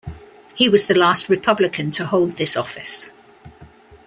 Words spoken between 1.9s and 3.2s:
to hold this office.